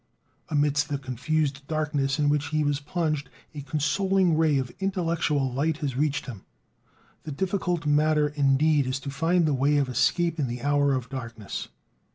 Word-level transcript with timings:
Amidst 0.49 0.89
the 0.89 0.97
confused 0.97 1.67
darkness 1.67 2.17
in 2.17 2.27
which 2.27 2.47
he 2.47 2.63
was 2.63 2.79
plunged, 2.79 3.29
a 3.53 3.61
consoling 3.61 4.35
ray 4.35 4.57
of 4.57 4.71
intellectual 4.79 5.53
light 5.53 5.77
has 5.77 5.95
reached 5.95 6.25
him. 6.25 6.41
The 7.21 7.31
difficult 7.31 7.85
matter, 7.85 8.29
indeed, 8.29 8.87
is 8.87 8.99
to 9.01 9.11
find 9.11 9.45
the 9.45 9.53
way 9.53 9.77
of 9.77 9.89
escape 9.89 10.39
in 10.39 10.47
the 10.47 10.63
hour 10.63 10.95
of 10.95 11.07
darkness. 11.09 11.67